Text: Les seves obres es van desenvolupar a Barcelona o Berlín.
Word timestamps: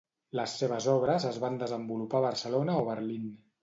Les 0.37 0.55
seves 0.61 0.87
obres 0.95 1.29
es 1.33 1.39
van 1.45 1.61
desenvolupar 1.67 2.23
a 2.25 2.27
Barcelona 2.29 2.83
o 2.83 2.93
Berlín. 2.93 3.35